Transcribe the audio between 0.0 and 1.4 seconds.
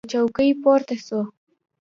له چوکۍ پورته سو.